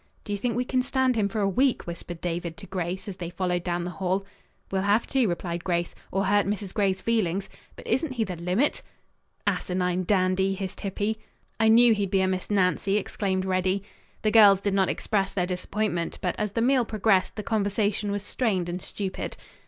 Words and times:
"Do 0.23 0.31
you 0.33 0.39
think 0.39 0.55
we 0.55 0.65
can 0.65 0.81
stand 0.81 1.15
him 1.15 1.29
for 1.29 1.41
a 1.41 1.47
week?" 1.47 1.85
whispered 1.85 2.21
David 2.21 2.57
to 2.57 2.65
Grace, 2.65 3.07
as 3.07 3.17
they 3.17 3.29
followed 3.29 3.63
down 3.63 3.83
the 3.83 3.91
hall. 3.91 4.25
"We'll 4.71 4.81
have 4.81 5.05
to," 5.09 5.27
replied 5.27 5.63
Grace, 5.63 5.93
"or 6.11 6.25
hurt 6.25 6.47
Mrs. 6.47 6.73
Gray's 6.73 7.03
feelings. 7.03 7.49
But 7.75 7.85
isn't 7.85 8.13
he 8.13 8.23
the 8.23 8.35
limit?" 8.35 8.81
"Asinine 9.45 10.05
dandy!" 10.05 10.55
hissed 10.55 10.79
Hippy. 10.79 11.19
"I 11.59 11.67
knew 11.67 11.93
he'd 11.93 12.09
be 12.09 12.21
a 12.21 12.27
Miss 12.27 12.49
Nancy," 12.49 12.97
exclaimed 12.97 13.45
Reddy. 13.45 13.83
The 14.23 14.31
girls 14.31 14.59
did 14.59 14.73
not 14.73 14.89
express 14.89 15.33
their 15.33 15.45
disappointment, 15.45 16.17
but 16.19 16.33
as 16.39 16.53
the 16.53 16.61
meal 16.61 16.83
progressed 16.83 17.35
the 17.35 17.43
conversation 17.43 18.11
was 18.11 18.23
strained 18.23 18.69
and 18.69 18.81
stupid. 18.81 19.37